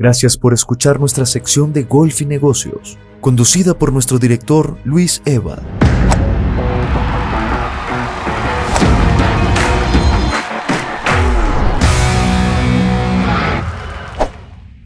[0.00, 5.58] Gracias por escuchar nuestra sección de Golf y Negocios, conducida por nuestro director Luis Eva.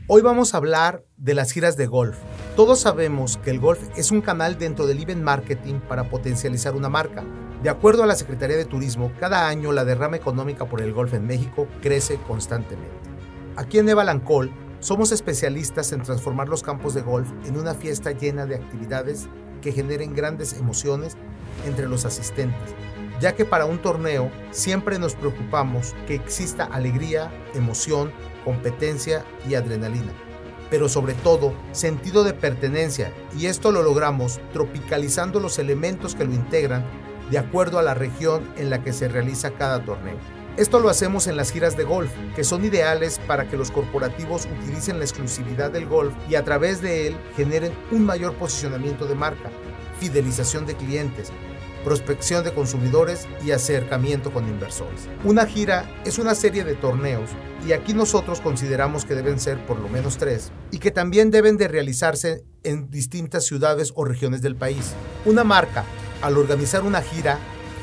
[0.07, 2.17] Hoy vamos a hablar de las giras de golf.
[2.57, 6.89] Todos sabemos que el golf es un canal dentro del event marketing para potencializar una
[6.89, 7.23] marca.
[7.63, 11.13] De acuerdo a la Secretaría de Turismo, cada año la derrama económica por el golf
[11.13, 13.13] en México crece constantemente.
[13.57, 14.51] Aquí en Eva Lancol
[14.83, 19.29] somos especialistas en transformar los campos de golf en una fiesta llena de actividades
[19.63, 21.17] que generen grandes emociones
[21.65, 22.75] entre los asistentes,
[23.21, 28.11] ya que para un torneo siempre nos preocupamos que exista alegría, emoción,
[28.45, 30.13] competencia y adrenalina,
[30.69, 36.35] pero sobre todo sentido de pertenencia, y esto lo logramos tropicalizando los elementos que lo
[36.35, 36.85] integran
[37.31, 40.42] de acuerdo a la región en la que se realiza cada torneo.
[40.59, 44.47] Esto lo hacemos en las giras de golf, que son ideales para que los corporativos
[44.61, 49.15] utilicen la exclusividad del golf y a través de él generen un mayor posicionamiento de
[49.15, 49.51] marca,
[49.99, 51.33] fidelización de clientes,
[51.85, 55.09] prospección de consumidores y acercamiento con inversores.
[55.25, 57.31] Una gira es una serie de torneos
[57.67, 61.57] y aquí nosotros consideramos que deben ser por lo menos tres y que también deben
[61.57, 64.93] de realizarse en distintas ciudades o regiones del país.
[65.25, 65.85] Una marca,
[66.21, 67.39] al organizar una gira,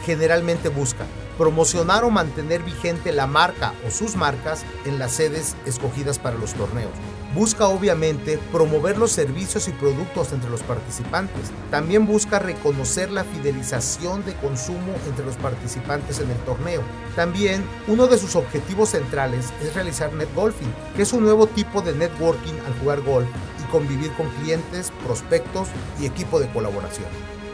[0.06, 1.06] generalmente busca
[1.40, 6.54] promocionar o mantener vigente la marca o sus marcas en las sedes escogidas para los
[6.54, 6.92] torneos.
[7.34, 11.52] Busca obviamente promover los servicios y productos entre los participantes.
[11.72, 16.82] También busca reconocer la fidelización de consumo entre los participantes en el torneo.
[17.16, 21.94] También uno de sus objetivos centrales es realizar netgolfing, que es un nuevo tipo de
[21.94, 23.30] networking al jugar golf
[23.64, 25.70] y convivir con clientes, prospectos
[26.02, 27.08] y equipo de colaboración.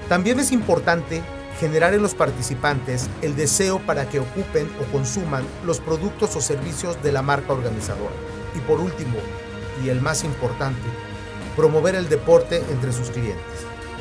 [0.10, 1.22] También es importante
[1.60, 7.02] generar en los participantes el deseo para que ocupen o consuman los productos o servicios
[7.02, 8.14] de la marca organizadora.
[8.56, 9.16] Y por último,
[9.84, 10.82] y el más importante,
[11.56, 13.44] promover el deporte entre sus clientes.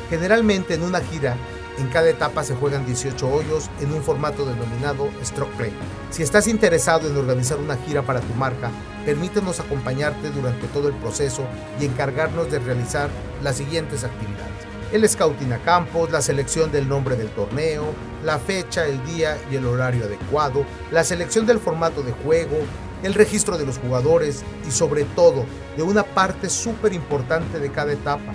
[0.09, 1.37] Generalmente en una gira,
[1.77, 5.73] en cada etapa se juegan 18 hoyos en un formato denominado Stroke Play.
[6.09, 8.71] Si estás interesado en organizar una gira para tu marca,
[9.05, 11.45] permítenos acompañarte durante todo el proceso
[11.79, 13.09] y encargarnos de realizar
[13.43, 17.85] las siguientes actividades el scouting a campos, la selección del nombre del torneo,
[18.23, 22.57] la fecha, el día y el horario adecuado, la selección del formato de juego,
[23.03, 25.45] el registro de los jugadores y sobre todo
[25.75, 28.33] de una parte súper importante de cada etapa,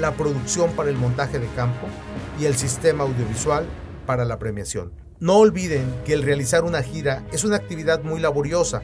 [0.00, 1.86] la producción para el montaje de campo
[2.38, 3.66] y el sistema audiovisual
[4.06, 4.92] para la premiación.
[5.20, 8.82] No olviden que el realizar una gira es una actividad muy laboriosa,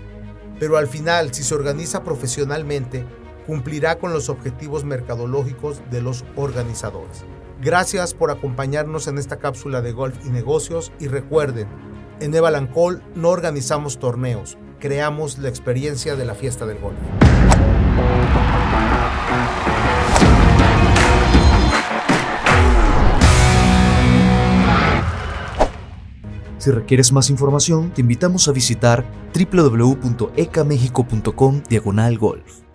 [0.60, 3.04] pero al final si se organiza profesionalmente
[3.46, 7.24] cumplirá con los objetivos mercadológicos de los organizadores.
[7.60, 11.68] Gracias por acompañarnos en esta cápsula de golf y negocios y recuerden,
[12.20, 16.98] en Eva Lancol no organizamos torneos, creamos la experiencia de la fiesta del golf.
[26.58, 32.65] Si requieres más información, te invitamos a visitar www.ecamexico.com diagonal golf.